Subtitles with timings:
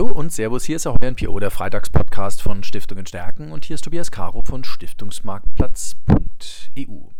[0.00, 3.84] Hallo und Servus, hier ist auch NPO, der Freitagspodcast von Stiftungen Stärken und hier ist
[3.84, 7.10] Tobias Caro von Stiftungsmarktplatz.eu.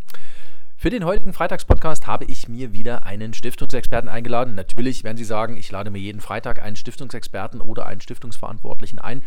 [0.81, 4.55] Für den heutigen Freitagspodcast habe ich mir wieder einen Stiftungsexperten eingeladen.
[4.55, 9.21] Natürlich werden Sie sagen, ich lade mir jeden Freitag einen Stiftungsexperten oder einen Stiftungsverantwortlichen ein.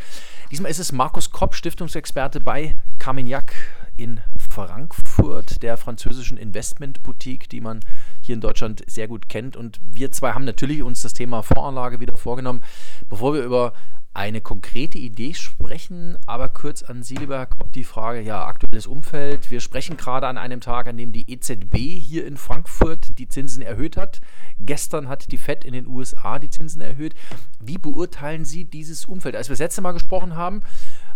[0.50, 3.54] Diesmal ist es Markus Kopp, Stiftungsexperte bei Carmignac
[3.98, 4.20] in
[4.50, 7.82] Frankfurt, der französischen Investmentboutique, die man
[8.20, 9.56] hier in Deutschland sehr gut kennt.
[9.56, 12.64] Und wir zwei haben natürlich uns das Thema Voranlage wieder vorgenommen.
[13.10, 13.74] Bevor wir über
[14.16, 19.50] eine konkrete Idee sprechen, aber kurz an Herr Kopp, die Frage, ja, aktuelles Umfeld.
[19.50, 23.64] Wir sprechen gerade an einem Tag, an dem die EZB hier in Frankfurt die Zinsen
[23.64, 24.22] erhöht hat.
[24.60, 27.16] Gestern hat die FED in den USA die Zinsen erhöht.
[27.60, 29.36] Wie beurteilen Sie dieses Umfeld?
[29.36, 30.62] Als wir das letzte Mal gesprochen haben,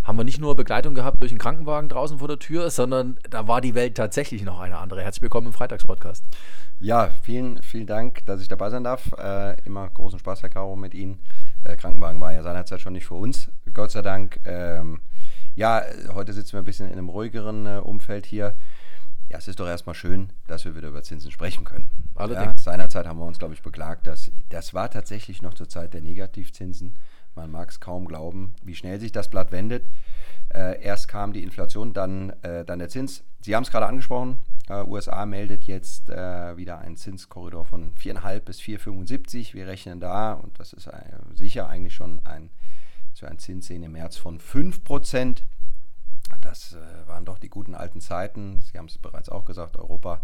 [0.04, 3.48] haben wir nicht nur Begleitung gehabt durch einen Krankenwagen draußen vor der Tür, sondern da
[3.48, 5.04] war die Welt tatsächlich noch eine andere.
[5.04, 6.26] Herzlich willkommen im Freitagspodcast.
[6.80, 9.12] Ja, vielen, vielen Dank, dass ich dabei sein darf.
[9.20, 11.20] Äh, immer großen Spaß, Herr Caro, mit Ihnen.
[11.68, 14.40] Äh, Krankenwagen war ja seinerzeit schon nicht für uns, Gott sei Dank.
[14.46, 15.02] Ähm,
[15.56, 15.84] ja,
[16.14, 18.56] heute sitzen wir ein bisschen in einem ruhigeren äh, Umfeld hier.
[19.30, 21.90] Ja, es ist doch erstmal schön, dass wir wieder über Zinsen sprechen können.
[22.18, 25.94] Ja, seinerzeit haben wir uns, glaube ich, beklagt, dass das war tatsächlich noch zur Zeit
[25.94, 26.96] der Negativzinsen.
[27.36, 29.84] Man mag es kaum glauben, wie schnell sich das Blatt wendet.
[30.54, 33.24] Äh, erst kam die Inflation, dann, äh, dann der Zins.
[33.42, 34.38] Sie haben es gerade angesprochen,
[34.70, 39.54] äh, USA meldet jetzt äh, wieder einen Zinskorridor von 4,5 bis 4,75.
[39.54, 40.94] Wir rechnen da, und das ist äh,
[41.34, 42.50] sicher eigentlich schon ein,
[43.12, 45.44] dass wir einen Zins sehen im März von 5 Prozent.
[46.48, 48.62] Das äh, waren doch die guten alten Zeiten.
[48.62, 50.22] Sie haben es bereits auch gesagt, Europa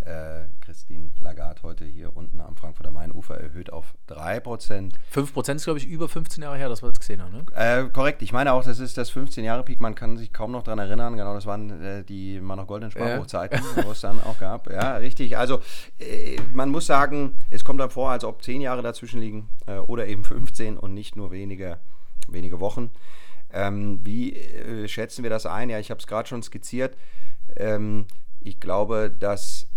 [0.00, 4.92] äh, Christine Lagarde heute hier unten am Frankfurter Mainufer erhöht auf 3%.
[5.10, 7.32] 5% ist, glaube ich, über 15 Jahre her, dass wir das gesehen haben.
[7.32, 7.44] Ne?
[7.54, 10.78] Äh, korrekt, ich meine auch, das ist das 15-Jahre-Peak, man kann sich kaum noch daran
[10.78, 11.16] erinnern.
[11.16, 13.84] Genau, das waren äh, die mal noch goldenen Sparbuchzeiten, ja.
[13.86, 14.70] wo es dann auch gab.
[14.70, 15.38] Ja, richtig.
[15.38, 15.60] Also,
[15.98, 19.78] äh, man muss sagen, es kommt dann vor, als ob 10 Jahre dazwischen liegen äh,
[19.78, 21.78] oder eben 15 und nicht nur wenige,
[22.28, 22.90] wenige Wochen.
[23.52, 25.70] Ähm, wie äh, schätzen wir das ein?
[25.70, 26.96] Ja, ich habe es gerade schon skizziert.
[27.56, 28.06] Ähm,
[28.40, 29.68] ich glaube, dass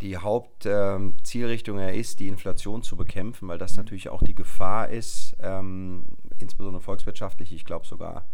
[0.00, 3.78] die Hauptzielrichtung ähm, ist, die Inflation zu bekämpfen, weil das mhm.
[3.78, 6.04] natürlich auch die Gefahr ist, ähm,
[6.38, 8.26] insbesondere volkswirtschaftlich, ich glaube sogar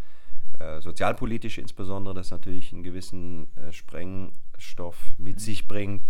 [0.59, 5.41] äh, sozialpolitisch insbesondere, das natürlich einen gewissen äh, Sprengstoff mit mhm.
[5.41, 6.03] sich bringt.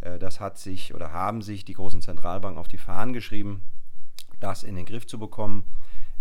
[0.00, 3.62] Äh, das hat sich oder haben sich die großen Zentralbanken auf die Fahnen geschrieben,
[4.40, 5.64] das in den Griff zu bekommen.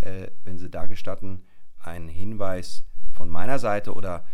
[0.02, 1.42] Äh, wenn Sie da gestatten,
[1.84, 2.84] ein Hinweis
[3.14, 4.26] von meiner Seite oder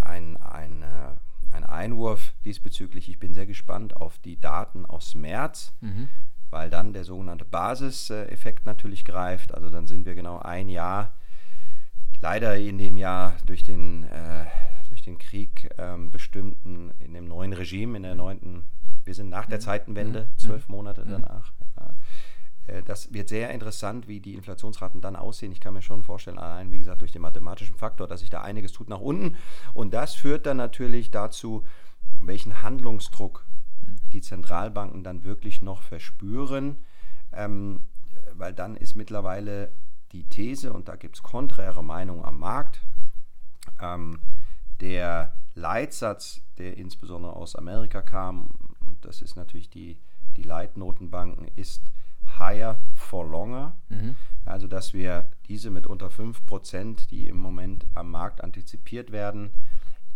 [0.00, 1.16] ein, ein äh,
[1.56, 3.08] ein Einwurf diesbezüglich.
[3.08, 6.08] Ich bin sehr gespannt auf die Daten aus März, mhm.
[6.50, 9.54] weil dann der sogenannte Basiseffekt natürlich greift.
[9.54, 11.14] Also dann sind wir genau ein Jahr,
[12.20, 14.46] leider in dem Jahr durch den, äh,
[14.88, 18.64] durch den Krieg ähm, bestimmten, in dem neuen Regime, in der neunten,
[19.04, 19.62] wir sind nach der mhm.
[19.62, 20.38] Zeitenwende, mhm.
[20.38, 21.10] zwölf Monate mhm.
[21.10, 21.52] danach.
[21.78, 21.85] Ja
[22.84, 25.52] das wird sehr interessant, wie die Inflationsraten dann aussehen.
[25.52, 28.42] Ich kann mir schon vorstellen, allein wie gesagt durch den mathematischen Faktor, dass sich da
[28.42, 29.36] einiges tut nach unten.
[29.74, 31.64] Und das führt dann natürlich dazu,
[32.20, 33.46] welchen Handlungsdruck
[34.12, 36.78] die Zentralbanken dann wirklich noch verspüren.
[37.32, 37.80] Ähm,
[38.34, 39.72] weil dann ist mittlerweile
[40.12, 42.80] die These, und da gibt es konträre Meinungen am Markt,
[43.80, 44.20] ähm,
[44.80, 48.50] der Leitsatz, der insbesondere aus Amerika kam,
[48.80, 49.98] und das ist natürlich die,
[50.36, 51.82] die Leitnotenbanken, ist,
[52.38, 53.76] higher for longer.
[53.88, 54.16] Mhm.
[54.44, 59.50] Also, dass wir diese mit unter 5%, die im Moment am Markt antizipiert werden,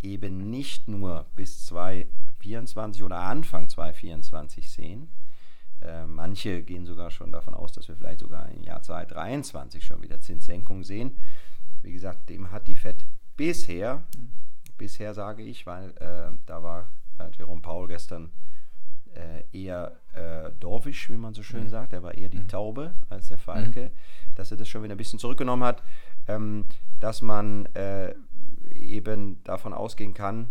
[0.02, 5.08] eben nicht nur bis 2024 oder Anfang 2024 sehen.
[5.82, 10.02] Äh, manche gehen sogar schon davon aus, dass wir vielleicht sogar im Jahr 2023 schon
[10.02, 11.16] wieder Zinssenkungen sehen.
[11.82, 13.06] Wie gesagt, dem hat die FED
[13.36, 14.30] bisher, mhm.
[14.76, 16.88] bisher sage ich, weil äh, da war
[17.18, 18.30] äh, Jerome Paul gestern
[19.52, 21.68] eher äh, dorfisch, wie man so schön mhm.
[21.68, 21.92] sagt.
[21.92, 22.48] Er war eher die mhm.
[22.48, 24.34] Taube als der Falke, mhm.
[24.34, 25.82] dass er das schon wieder ein bisschen zurückgenommen hat,
[26.28, 26.64] ähm,
[27.00, 28.14] dass man äh,
[28.74, 30.48] eben davon ausgehen kann,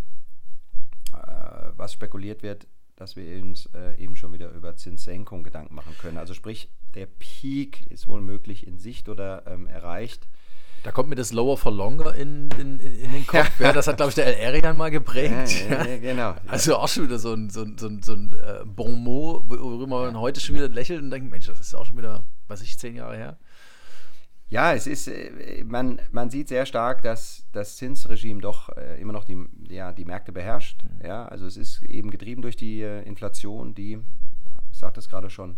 [1.14, 5.96] äh, was spekuliert wird, dass wir uns äh, eben schon wieder über Zinssenkung Gedanken machen
[5.98, 6.18] können.
[6.18, 10.28] Also sprich, der Peak ist wohl möglich in Sicht oder ähm, erreicht.
[10.84, 13.60] Da kommt mir das Lower for Longer in, in, in den Kopf.
[13.60, 15.70] Ja, das hat, glaube ich, der El Erian mal geprägt.
[15.70, 16.36] Ja, ja, genau.
[16.48, 19.44] Also auch schon wieder so ein, so ein, so ein, so ein äh, Bon mot,
[19.50, 22.62] worüber man heute schon wieder lächelt und denkt, Mensch, das ist auch schon wieder, was
[22.62, 23.38] ich, zehn Jahre her.
[24.48, 29.14] Ja, es ist, äh, man, man sieht sehr stark, dass das Zinsregime doch äh, immer
[29.14, 29.38] noch die,
[29.70, 30.84] ja, die Märkte beherrscht.
[30.84, 31.06] Mhm.
[31.06, 34.00] Ja, also es ist eben getrieben durch die Inflation, die,
[34.72, 35.58] ich sagte es gerade schon,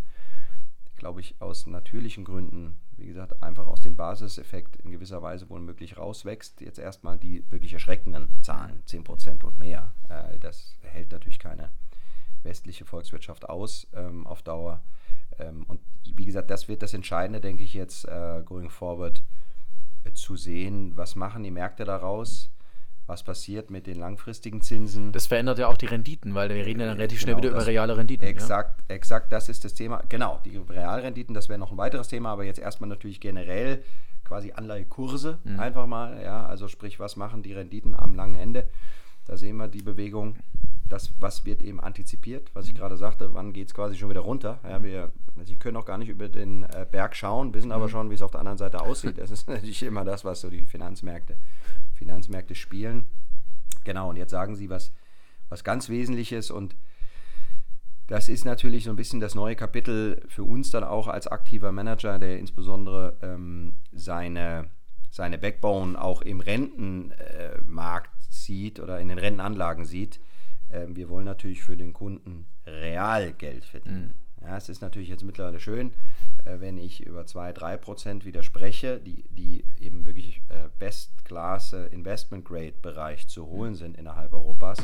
[0.96, 5.58] glaube ich, aus natürlichen Gründen wie gesagt, einfach aus dem Basiseffekt in gewisser Weise wohl
[5.58, 6.60] möglich rauswächst.
[6.60, 9.92] Jetzt erstmal die wirklich erschreckenden Zahlen, 10% und mehr.
[10.08, 11.70] Äh, das hält natürlich keine
[12.44, 14.82] westliche Volkswirtschaft aus ähm, auf Dauer.
[15.40, 15.80] Ähm, und
[16.14, 19.24] wie gesagt, das wird das Entscheidende, denke ich, jetzt äh, going forward
[20.04, 22.50] äh, zu sehen, was machen die Märkte daraus
[23.12, 25.12] was passiert mit den langfristigen Zinsen.
[25.12, 27.50] Das verändert ja auch die Renditen, weil wir reden ja dann relativ genau, schnell wieder
[27.50, 28.26] über reale Renditen.
[28.26, 28.94] Exakt, ja.
[28.94, 30.02] exakt, das ist das Thema.
[30.08, 33.82] Genau, die Realrenditen, das wäre noch ein weiteres Thema, aber jetzt erstmal natürlich generell
[34.24, 35.60] quasi Anleihekurse mhm.
[35.60, 38.66] einfach mal, ja, also sprich, was machen die Renditen am langen Ende?
[39.26, 40.36] Da sehen wir die Bewegung,
[40.88, 44.20] das, was wird eben antizipiert, was ich gerade sagte, wann geht es quasi schon wieder
[44.20, 44.58] runter?
[44.64, 47.90] Ja, wir also können auch gar nicht über den äh, Berg schauen, wissen aber mhm.
[47.90, 49.18] schon, wie es auf der anderen Seite aussieht.
[49.18, 51.36] Das ist natürlich immer das, was so die Finanzmärkte
[52.02, 53.06] Finanzmärkte spielen.
[53.84, 54.92] Genau, und jetzt sagen Sie was,
[55.48, 56.74] was ganz Wesentliches und
[58.08, 61.72] das ist natürlich so ein bisschen das neue Kapitel für uns dann auch als aktiver
[61.72, 64.68] Manager, der insbesondere ähm, seine,
[65.10, 70.20] seine Backbone auch im Rentenmarkt äh, sieht oder in den Rentenanlagen sieht.
[70.70, 74.12] Ähm, wir wollen natürlich für den Kunden real Geld verdienen.
[74.40, 74.46] Mhm.
[74.46, 75.92] Ja, es ist natürlich jetzt mittlerweile schön,
[76.44, 83.46] wenn ich über 2, 3 Prozent widerspreche, die, die eben wirklich äh, Best-Class Investment-Grade-Bereich zu
[83.46, 84.78] holen sind innerhalb Europas.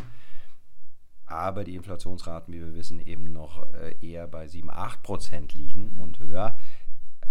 [1.27, 5.99] Aber die Inflationsraten, wie wir wissen, eben noch äh, eher bei 7, 8 Prozent liegen
[6.01, 6.57] und höher,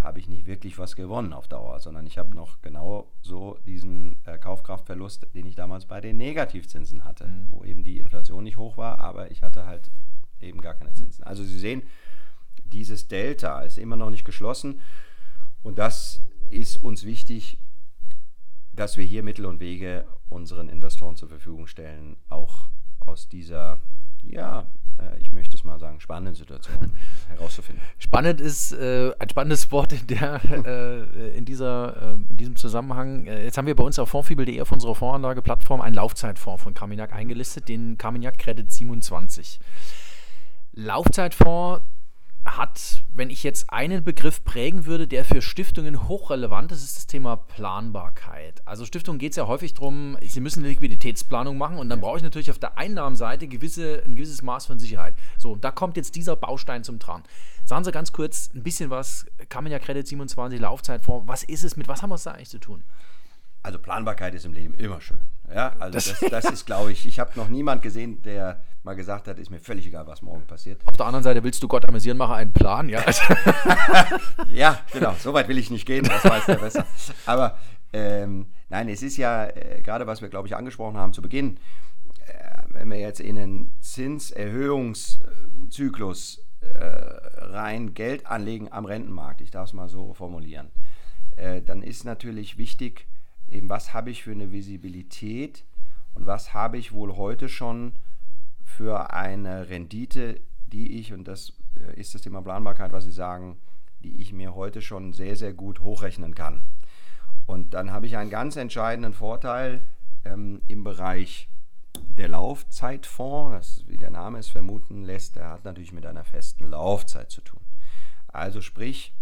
[0.02, 4.18] habe ich nicht wirklich was gewonnen auf Dauer, sondern ich habe noch genau so diesen
[4.26, 7.48] äh, Kaufkraftverlust, den ich damals bei den Negativzinsen hatte, mhm.
[7.50, 9.92] wo eben die Inflation nicht hoch war, aber ich hatte halt
[10.40, 11.24] eben gar keine Zinsen.
[11.24, 11.82] Also Sie sehen,
[12.72, 14.82] dieses Delta ist immer noch nicht geschlossen.
[15.64, 17.58] Und das ist uns wichtig,
[18.74, 22.70] dass wir hier Mittel und Wege unseren Investoren zur Verfügung stellen, auch
[23.00, 23.80] aus dieser,
[24.24, 24.68] ja,
[25.00, 26.92] äh, ich möchte es mal sagen, spannenden Situation
[27.28, 27.84] herauszufinden.
[27.98, 33.26] Spannend ist äh, ein spannendes Wort in, der, äh, in, dieser, äh, in diesem Zusammenhang.
[33.26, 37.14] Äh, jetzt haben wir bei uns auf fondfibel.de auf unserer Voranlageplattform einen Laufzeitfonds von Carmignac
[37.14, 39.60] eingelistet, den Carmignac Credit 27.
[40.74, 41.82] Laufzeitfonds
[42.56, 47.08] hat, wenn ich jetzt einen Begriff prägen würde, der für Stiftungen hochrelevant ist, ist das
[47.08, 48.62] Thema Planbarkeit.
[48.66, 52.18] Also Stiftungen geht es ja häufig darum, sie müssen eine Liquiditätsplanung machen und dann brauche
[52.18, 55.16] ich natürlich auf der Einnahmenseite gewisse, ein gewisses Maß von Sicherheit.
[55.38, 57.24] So, da kommt jetzt dieser Baustein zum Tragen.
[57.66, 61.64] Sagen Sie ganz kurz ein bisschen was, kann man ja Credit 27, Laufzeitfonds, was ist
[61.64, 62.84] es, mit was haben wir es da eigentlich zu tun?
[63.64, 65.20] Also Planbarkeit ist im Leben immer schön.
[65.54, 68.96] Ja, also das, das, das ist, glaube ich, ich habe noch niemand gesehen, der mal
[68.96, 70.82] gesagt hat, ist mir völlig egal, was morgen passiert.
[70.88, 73.04] Auf der anderen Seite willst du Gott amüsieren, mache einen Plan, ja.
[74.52, 76.86] ja, genau, so weit will ich nicht gehen, das weiß der besser.
[77.26, 77.58] Aber
[77.94, 81.60] ähm, nein, es ist ja äh, gerade, was wir, glaube ich, angesprochen haben zu Beginn,
[82.26, 89.68] äh, wenn wir jetzt in einen Zinserhöhungszyklus äh, rein Geld anlegen am Rentenmarkt, ich darf
[89.68, 90.72] es mal so formulieren,
[91.36, 93.06] äh, dann ist natürlich wichtig,
[93.50, 95.66] eben was habe ich für eine Visibilität
[96.14, 97.92] und was habe ich wohl heute schon
[98.68, 103.58] für eine Rendite, die ich, und das äh, ist das Thema Planbarkeit, was Sie sagen,
[104.04, 106.62] die ich mir heute schon sehr, sehr gut hochrechnen kann.
[107.46, 109.82] Und dann habe ich einen ganz entscheidenden Vorteil
[110.26, 111.50] ähm, im Bereich
[112.10, 116.70] der Laufzeitfonds, das, wie der Name es vermuten lässt, der hat natürlich mit einer festen
[116.70, 117.62] Laufzeit zu tun.
[118.28, 119.16] Also sprich,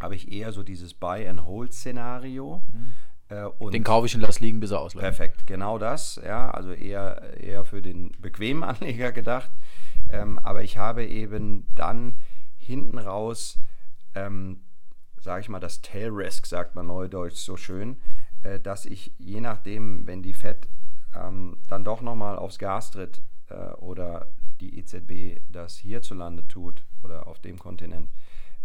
[0.00, 2.62] habe ich eher so dieses Buy-and-Hold-Szenario.
[2.72, 2.92] Mhm.
[3.28, 5.04] Äh, den kaufe ich und lasse liegen, bis er ausläuft.
[5.04, 6.20] Perfekt, genau das.
[6.24, 9.50] Ja, also eher, eher für den bequemen Anleger gedacht.
[10.10, 12.14] Ähm, aber ich habe eben dann
[12.58, 13.58] hinten raus,
[14.14, 14.60] ähm,
[15.20, 17.96] sage ich mal, das Tail Risk, sagt man neudeutsch so schön,
[18.42, 20.68] äh, dass ich je nachdem, wenn die Fed
[21.14, 24.26] ähm, dann doch nochmal aufs Gas tritt äh, oder
[24.60, 28.08] die EZB das hierzulande tut oder auf dem Kontinent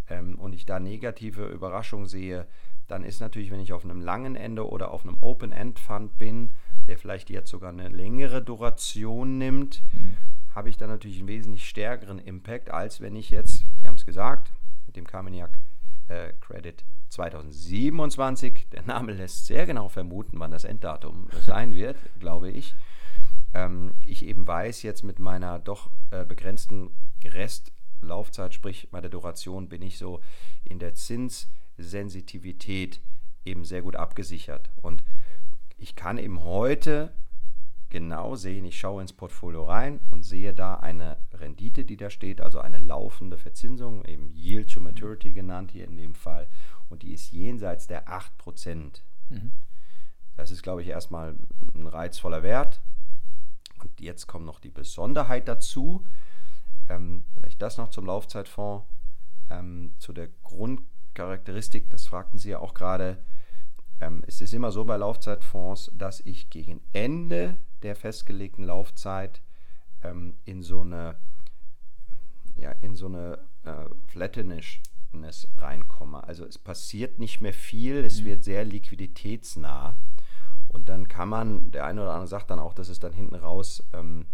[0.10, 2.48] ähm, und ich da negative Überraschungen sehe,
[2.88, 6.52] dann ist natürlich, wenn ich auf einem langen Ende oder auf einem Open-End-Fund bin,
[6.88, 10.18] der vielleicht jetzt sogar eine längere Duration nimmt, mhm.
[10.56, 14.06] habe ich dann natürlich einen wesentlich stärkeren Impact, als wenn ich jetzt, Sie haben es
[14.06, 14.52] gesagt,
[14.86, 15.52] mit dem Carmignac
[16.08, 22.50] äh, Credit 2027, der Name lässt sehr genau vermuten, wann das Enddatum sein wird, glaube
[22.50, 22.76] ich.
[23.54, 26.92] Ähm, ich eben weiß jetzt mit meiner doch äh, begrenzten
[28.02, 30.22] Restlaufzeit, sprich bei der Duration, bin ich so
[30.64, 33.02] in der Zins- Sensitivität
[33.46, 34.70] eben sehr gut abgesichert.
[34.82, 35.04] Und
[35.78, 37.14] ich kann eben heute
[37.90, 42.42] genau sehen, ich schaue ins Portfolio rein und sehe da eine Rendite, die da steht,
[42.42, 46.48] also eine laufende Verzinsung, eben Yield to Maturity genannt hier in dem Fall.
[46.90, 49.02] Und die ist jenseits der 8%.
[49.30, 49.52] Mhm.
[50.36, 51.36] Das ist, glaube ich, erstmal
[51.76, 52.82] ein reizvoller Wert.
[53.82, 56.04] Und jetzt kommt noch die Besonderheit dazu.
[56.90, 58.86] Ähm, vielleicht das noch zum Laufzeitfonds,
[59.50, 60.82] ähm, zu der Grund
[61.14, 63.18] Charakteristik, das fragten Sie ja auch gerade,
[64.00, 69.42] ähm, es ist immer so bei Laufzeitfonds, dass ich gegen Ende der festgelegten Laufzeit
[70.04, 71.16] ähm, in so eine,
[72.58, 76.24] ja, in so eine äh, Flattenishness reinkomme.
[76.24, 78.26] Also es passiert nicht mehr viel, es mhm.
[78.26, 79.98] wird sehr liquiditätsnah.
[80.68, 83.36] Und dann kann man, der eine oder andere sagt dann auch, dass es dann hinten
[83.36, 84.28] raus ähm,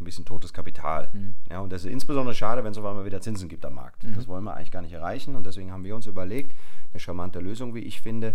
[0.00, 1.10] so ein bisschen totes Kapital.
[1.12, 1.34] Mhm.
[1.50, 4.02] Ja, und das ist insbesondere schade, wenn es auf einmal wieder Zinsen gibt am Markt.
[4.02, 4.14] Mhm.
[4.14, 5.36] Das wollen wir eigentlich gar nicht erreichen.
[5.36, 6.56] Und deswegen haben wir uns überlegt,
[6.92, 8.34] eine charmante Lösung, wie ich finde,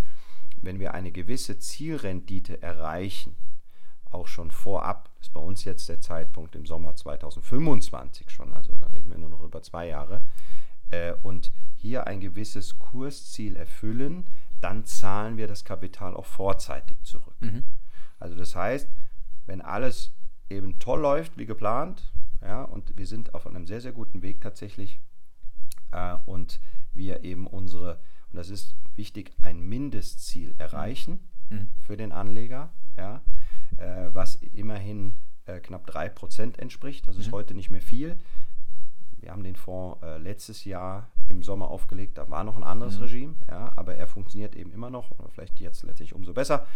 [0.61, 3.35] wenn wir eine gewisse Zielrendite erreichen,
[4.11, 8.85] auch schon vorab, ist bei uns jetzt der Zeitpunkt im Sommer 2025 schon, also da
[8.87, 10.21] reden wir nur noch über zwei Jahre,
[10.91, 14.27] äh, und hier ein gewisses Kursziel erfüllen,
[14.61, 17.35] dann zahlen wir das Kapital auch vorzeitig zurück.
[17.41, 17.63] Mhm.
[18.19, 18.87] Also das heißt,
[19.47, 20.13] wenn alles
[20.49, 22.11] eben toll läuft wie geplant,
[22.41, 24.99] ja, und wir sind auf einem sehr, sehr guten Weg tatsächlich
[25.91, 26.59] äh, und
[26.93, 27.99] wir eben unsere,
[28.31, 31.69] und das ist wichtig, ein Mindestziel erreichen mhm.
[31.81, 33.21] für den Anleger, ja,
[33.77, 37.07] äh, was immerhin äh, knapp 3% entspricht.
[37.07, 37.33] Das ist mhm.
[37.33, 38.17] heute nicht mehr viel.
[39.19, 42.97] Wir haben den Fonds äh, letztes Jahr im Sommer aufgelegt, da war noch ein anderes
[42.97, 43.03] mhm.
[43.03, 46.67] Regime, ja, aber er funktioniert eben immer noch, oder vielleicht jetzt letztlich umso besser.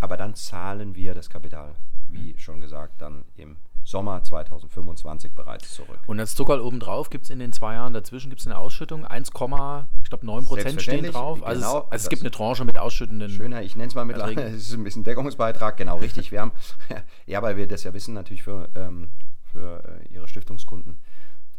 [0.00, 1.74] Aber dann zahlen wir das Kapital,
[2.08, 5.98] wie schon gesagt, dann im Sommer 2025 bereits zurück.
[6.06, 9.84] Und als Zuckerl obendrauf gibt es in den zwei Jahren dazwischen gibt's eine Ausschüttung, 1,9
[10.02, 11.44] ich glaube 9 Prozent stehen drauf.
[11.44, 13.30] Also, genau, es, also es gibt eine Tranche mit ausschüttenden.
[13.30, 16.32] Schöner, ich nenne es mal mit, es ist ein bisschen Deckungsbeitrag, genau richtig.
[16.32, 16.52] Wir haben,
[17.26, 19.10] ja, weil wir das ja wissen, natürlich für, ähm,
[19.52, 20.98] für äh, Ihre Stiftungskunden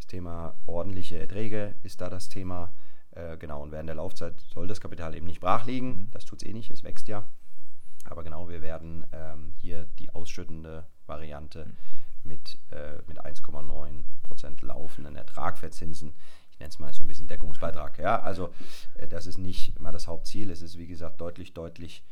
[0.06, 2.72] das Thema ordentliche Erträge ist da das Thema.
[3.12, 5.88] Äh, genau, und während der Laufzeit soll das Kapital eben nicht brach liegen.
[5.88, 6.08] Mhm.
[6.12, 7.24] Das tut es eh nicht, es wächst ja.
[8.06, 11.74] Aber genau, wir werden ähm, hier die ausschüttende Variante mhm.
[12.24, 16.14] mit, äh, mit 1,9% laufenden Ertrag verzinsen.
[16.52, 18.00] Ich nenne es mal so ein bisschen Deckungsbeitrag.
[18.00, 18.54] Ja, also
[18.96, 20.50] äh, das ist nicht mal das Hauptziel.
[20.52, 22.04] Es ist, wie gesagt, deutlich, deutlich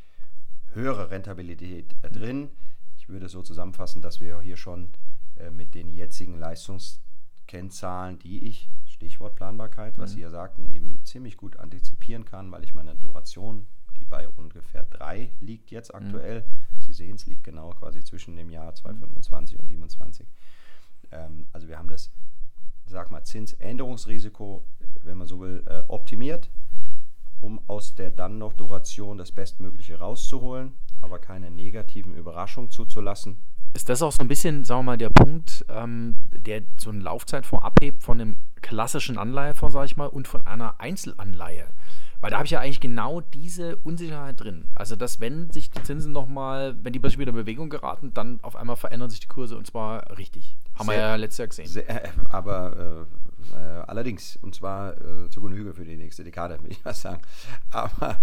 [0.74, 2.50] höhere Rentabilität äh, drin.
[2.98, 4.90] Ich würde so zusammenfassen, dass wir hier schon
[5.38, 7.00] äh, mit den jetzigen Leistungs
[7.48, 10.16] Kennzahlen, die ich, Stichwort Planbarkeit, was mhm.
[10.16, 13.68] Sie ja sagten, eben ziemlich gut antizipieren kann, weil ich meine Duration,
[14.14, 16.06] bei ungefähr drei liegt jetzt mhm.
[16.06, 16.82] aktuell, mhm.
[16.82, 20.28] Sie sehen es, liegt genau quasi zwischen dem Jahr 2025 und 27.
[21.12, 22.12] Ähm, also wir haben das,
[22.86, 24.64] sag mal, Zinsänderungsrisiko,
[25.02, 26.52] wenn man so will, äh, optimiert,
[27.42, 33.40] um aus der dann noch Duration das Bestmögliche rauszuholen, aber keine negativen Überraschungen zuzulassen
[33.76, 37.00] ist das auch so ein bisschen, sagen wir mal, der Punkt, ähm, der so eine
[37.00, 41.66] Laufzeitfonds abhebt von einem klassischen Anleihefonds, sage ich mal, und von einer Einzelanleihe?
[42.24, 44.70] Weil da habe ich ja eigentlich genau diese Unsicherheit drin.
[44.76, 48.40] Also, dass wenn sich die Zinsen nochmal, wenn die plötzlich wieder in Bewegung geraten, dann
[48.44, 50.58] auf einmal verändern sich die Kurse und zwar richtig.
[50.76, 51.68] Haben sehr, wir ja letztes Jahr gesehen.
[51.68, 53.08] Sehr, äh, aber
[53.52, 56.94] äh, äh, allerdings, und zwar äh, zu Genüge für die nächste Dekade, will ich mal
[56.94, 57.22] sagen.
[57.72, 58.22] Aber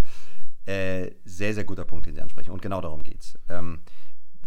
[0.64, 2.52] äh, sehr, sehr guter Punkt, den Sie ansprechen.
[2.52, 3.38] Und genau darum geht es.
[3.50, 3.80] Ähm,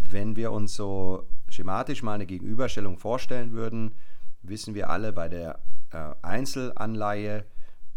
[0.09, 3.91] wenn wir uns so schematisch mal eine Gegenüberstellung vorstellen würden,
[4.41, 5.59] wissen wir alle bei der
[5.91, 7.45] äh, Einzelanleihe,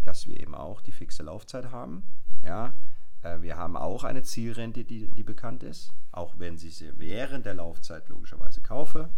[0.07, 2.05] dass wir eben auch die fixe Laufzeit haben.
[2.43, 2.73] Ja,
[3.23, 7.47] äh, wir haben auch eine Zielrente, die, die bekannt ist, auch wenn ich sie während
[7.47, 9.11] der Laufzeit logischerweise kaufe.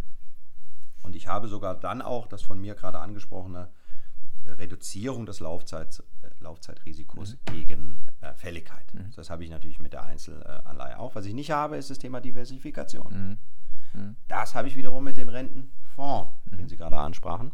[1.03, 3.69] Und ich habe sogar dann auch das von mir gerade angesprochene
[4.45, 7.53] Reduzierung des Laufzeit, äh, Laufzeitrisikos mhm.
[7.53, 8.93] gegen äh, Fälligkeit.
[8.93, 9.11] Mhm.
[9.15, 11.15] Das habe ich natürlich mit der Einzelanleihe auch.
[11.15, 13.37] Was ich nicht habe, ist das Thema Diversifikation.
[13.93, 14.01] Mhm.
[14.01, 14.15] mhm.
[14.27, 16.57] Das habe ich wiederum mit dem Rentenfonds, mhm.
[16.57, 17.51] den Sie gerade ansprachen.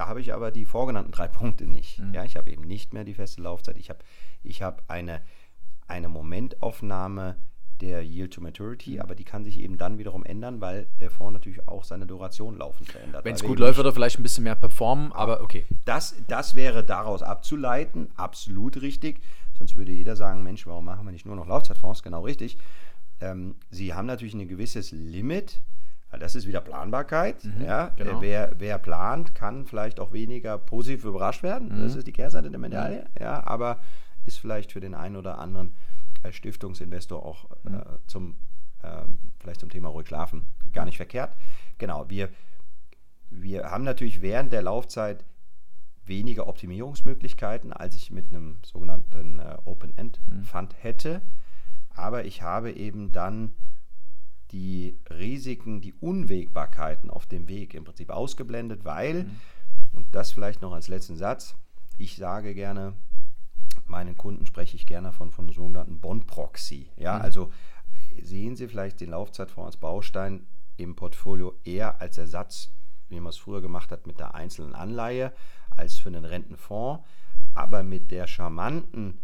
[0.00, 1.98] Da habe ich aber die vorgenannten drei Punkte nicht.
[1.98, 2.14] Mhm.
[2.14, 3.76] Ja, ich habe eben nicht mehr die feste Laufzeit.
[3.76, 3.98] Ich habe,
[4.42, 5.20] ich habe eine,
[5.88, 7.36] eine Momentaufnahme
[7.82, 9.00] der Yield to Maturity, mhm.
[9.02, 12.56] aber die kann sich eben dann wiederum ändern, weil der Fonds natürlich auch seine Duration
[12.56, 13.26] laufend verändert.
[13.26, 15.66] Wenn es gut läuft, wird er vielleicht ein bisschen mehr performen, aber okay.
[15.84, 19.20] Das, das wäre daraus abzuleiten, absolut richtig.
[19.58, 22.02] Sonst würde jeder sagen, Mensch, warum machen wir nicht nur noch Laufzeitfonds?
[22.02, 22.56] Genau richtig.
[23.20, 25.60] Ähm, sie haben natürlich ein gewisses Limit,
[26.18, 27.44] das ist wieder Planbarkeit.
[27.44, 27.92] Mhm, ja.
[27.96, 28.20] Genau.
[28.20, 31.68] Wer, wer, plant, kann vielleicht auch weniger positiv überrascht werden.
[31.68, 31.82] Mhm.
[31.82, 33.02] Das ist die Kehrseite der Medaille.
[33.02, 33.22] Mhm.
[33.22, 33.78] Ja, aber
[34.26, 35.74] ist vielleicht für den einen oder anderen
[36.22, 37.82] als Stiftungsinvestor auch äh, mhm.
[38.06, 38.36] zum,
[38.82, 39.02] äh,
[39.38, 41.34] vielleicht zum Thema ruhig schlafen gar nicht verkehrt.
[41.78, 42.28] Genau, wir,
[43.30, 45.24] wir haben natürlich während der Laufzeit
[46.04, 50.76] weniger Optimierungsmöglichkeiten, als ich mit einem sogenannten äh, Open-End-Fund mhm.
[50.80, 51.22] hätte.
[51.94, 53.54] Aber ich habe eben dann
[54.52, 59.36] die Risiken, die Unwägbarkeiten auf dem Weg im Prinzip ausgeblendet, weil, mhm.
[59.92, 61.56] und das vielleicht noch als letzten Satz,
[61.98, 62.94] ich sage gerne,
[63.86, 66.90] meinen Kunden spreche ich gerne von, von sogenannten Bond-Proxy.
[66.96, 67.22] Ja, mhm.
[67.22, 67.52] also
[68.22, 72.72] sehen Sie vielleicht den Laufzeitfonds als Baustein im Portfolio eher als Ersatz,
[73.08, 75.32] wie man es früher gemacht hat, mit der einzelnen Anleihe,
[75.70, 77.04] als für einen Rentenfonds,
[77.54, 79.18] aber mit der charmanten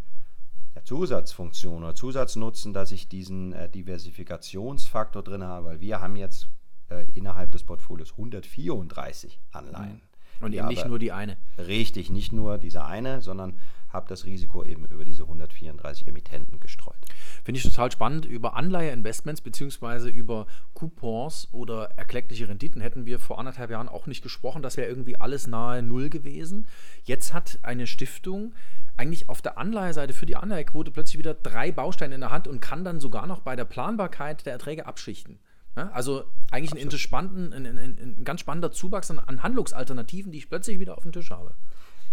[0.76, 6.49] ja, Zusatzfunktion oder Zusatznutzen, dass ich diesen äh, Diversifikationsfaktor drin habe, weil wir haben jetzt
[6.90, 9.95] äh, innerhalb des Portfolios 134 Anleihen.
[9.95, 10.00] Mhm.
[10.45, 11.38] Und eben nicht nur die eine.
[11.56, 16.97] Richtig, nicht nur diese eine, sondern habe das Risiko eben über diese 134 Emittenten gestreut.
[17.45, 18.26] Finde ich total spannend.
[18.26, 20.09] Über Anleiheinvestments bzw.
[20.09, 24.62] über Coupons oder erkleckliche Renditen hätten wir vor anderthalb Jahren auch nicht gesprochen.
[24.62, 26.66] Das wäre irgendwie alles nahe Null gewesen.
[27.05, 28.55] Jetzt hat eine Stiftung
[28.97, 32.61] eigentlich auf der Anleiheseite für die Anleihequote plötzlich wieder drei Bausteine in der Hand und
[32.61, 35.38] kann dann sogar noch bei der Planbarkeit der Erträge abschichten.
[35.76, 40.81] Also eigentlich ein, ein, ein, ein, ganz spannender Zuwachs an, an Handlungsalternativen, die ich plötzlich
[40.81, 41.55] wieder auf dem Tisch habe.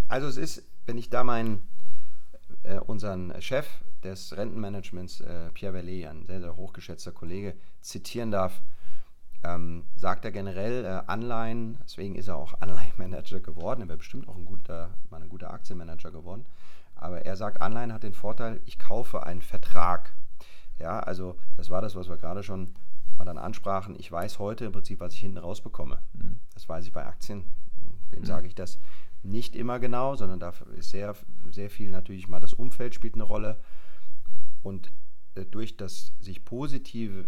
[0.10, 1.64] Also es ist, wenn ich da meinen
[2.64, 3.68] äh, unseren Chef
[4.04, 8.62] des Rentenmanagements, äh, Pierre Verlet, ein sehr, sehr hochgeschätzter Kollege, zitieren darf,
[9.44, 14.28] ähm, sagt er generell äh, Anleihen, deswegen ist er auch Anleihenmanager geworden, er wäre bestimmt
[14.28, 16.46] auch ein guter, mal ein guter Aktienmanager geworden,
[16.96, 20.14] aber er sagt, Anleihen hat den Vorteil, ich kaufe einen Vertrag.
[20.80, 22.74] Ja, also das war das, was wir gerade schon
[23.18, 23.96] mal dann ansprachen.
[24.00, 26.00] Ich weiß heute im Prinzip, was ich hinten rausbekomme.
[26.14, 26.40] Mhm.
[26.54, 27.46] Das weiß ich bei Aktien.
[28.10, 28.26] Wem mhm.
[28.26, 28.80] sage ich das?
[29.24, 31.16] Nicht immer genau, sondern da ist sehr,
[31.50, 33.60] sehr viel natürlich mal das Umfeld spielt eine Rolle.
[34.62, 34.92] Und
[35.36, 37.26] äh, durch das sich positive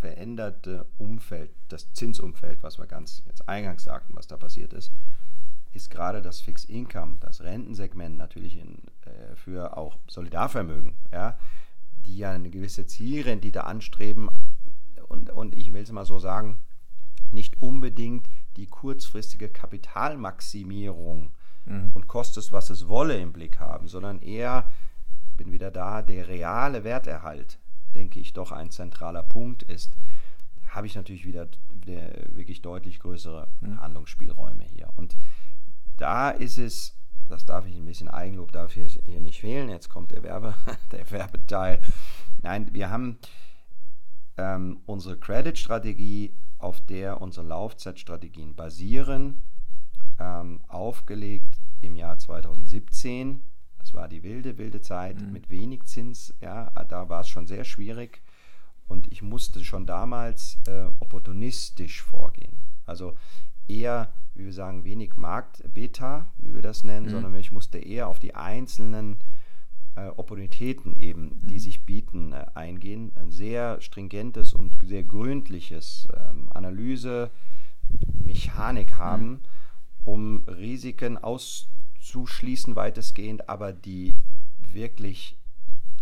[0.00, 4.92] veränderte Umfeld, das Zinsumfeld, was wir ganz jetzt eingangs sagten, was da passiert ist,
[5.72, 11.38] ist gerade das Fixed Income, das Rentensegment natürlich in, äh, für auch Solidarvermögen, ja,
[12.06, 14.30] die ja eine gewisse Zielrendite anstreben
[15.08, 16.58] und, und ich will es mal so sagen,
[17.32, 21.30] nicht unbedingt die kurzfristige Kapitalmaximierung
[21.66, 21.90] mhm.
[21.94, 24.70] und kostet was es wolle, im Blick haben, sondern eher,
[25.36, 27.58] bin wieder da, der reale Werterhalt,
[27.94, 29.96] denke ich, doch ein zentraler Punkt ist,
[30.68, 31.48] habe ich natürlich wieder
[32.34, 33.80] wirklich deutlich größere mhm.
[33.80, 34.90] Handlungsspielräume hier.
[34.96, 35.16] Und
[35.96, 36.94] da ist es,
[37.28, 40.54] das darf ich ein bisschen Eigenlob darf hier, hier nicht fehlen, jetzt kommt der, Werbe,
[40.92, 41.80] der Werbeteil.
[42.42, 43.18] Nein, wir haben
[44.36, 46.34] ähm, unsere Credit-Strategie,
[46.66, 49.42] auf der unsere Laufzeitstrategien basieren,
[50.18, 53.40] ähm, aufgelegt im Jahr 2017.
[53.78, 55.32] Das war die wilde, wilde Zeit mhm.
[55.32, 56.34] mit wenig Zins.
[56.40, 58.20] Ja, da war es schon sehr schwierig
[58.88, 62.58] und ich musste schon damals äh, opportunistisch vorgehen.
[62.84, 63.14] Also
[63.68, 67.10] eher, wie wir sagen, wenig Markt-Beta, wie wir das nennen, mhm.
[67.10, 69.18] sondern ich musste eher auf die einzelnen
[69.96, 71.58] äh, Opportunitäten eben, die mhm.
[71.58, 73.12] sich bieten, äh, eingehen.
[73.16, 79.40] Ein sehr stringentes und sehr gründliches ähm, Analyse-Mechanik haben, mhm.
[80.04, 84.14] um Risiken auszuschließen weitestgehend, aber die
[84.72, 85.38] wirklich,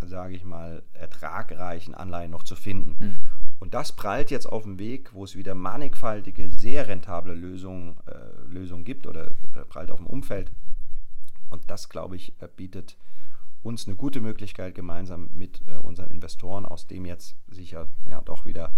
[0.05, 2.97] sage ich mal, ertragreichen Anleihen noch zu finden.
[2.99, 3.17] Mhm.
[3.61, 8.43] Und das prallt jetzt auf dem Weg, wo es wieder mannigfaltige, sehr rentable Lösungen, äh,
[8.47, 10.51] Lösungen gibt oder äh, prallt auf dem Umfeld.
[11.49, 12.99] Und das, glaube ich, äh, bietet
[13.65, 18.45] uns eine gute Möglichkeit, gemeinsam mit äh, unseren Investoren aus dem jetzt sicher ja doch
[18.45, 18.71] wieder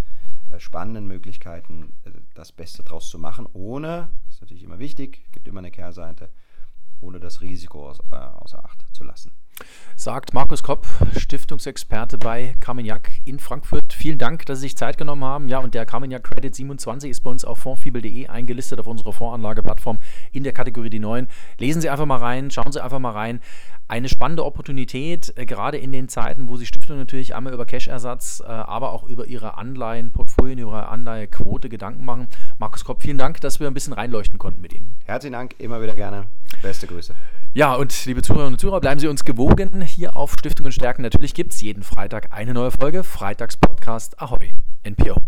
[0.51, 5.27] äh, spannenden Möglichkeiten äh, das Beste draus zu machen, ohne, das ist natürlich immer wichtig,
[5.33, 6.31] gibt immer eine Kehrseite,
[7.01, 9.33] ohne das Risiko aus, äh, außer Acht zu lassen.
[9.97, 13.95] Sagt Markus Kopp, Stiftungsexperte bei Carmignac in Frankfurt.
[13.95, 15.49] Vielen Dank, dass Sie sich Zeit genommen haben.
[15.49, 19.99] Ja, und der Carmignac Credit 27 ist bei uns auf fondfibel.de eingelistet auf unserer Voranlageplattform
[20.33, 21.27] in der Kategorie die neuen.
[21.59, 23.41] Lesen Sie einfach mal rein, schauen Sie einfach mal rein
[23.89, 28.43] eine spannende Opportunität, äh, gerade in den Zeiten, wo sich Stiftungen natürlich einmal über Cash-Ersatz,
[28.45, 32.29] äh, aber auch über ihre Anleihenportfolien, über ihre Anleihequote Gedanken machen.
[32.59, 34.97] Markus Kopp, vielen Dank, dass wir ein bisschen reinleuchten konnten mit Ihnen.
[35.05, 36.27] Herzlichen Dank, immer wieder gerne.
[36.63, 37.15] Beste Grüße.
[37.55, 41.03] Ja, und liebe Zuhörerinnen und Zuhörer, bleiben Sie uns gewogen hier auf Stiftungen stärken.
[41.03, 43.03] Natürlich gibt es jeden Freitag eine neue Folge.
[43.03, 45.23] Freitagspodcast Ahoi, NPO.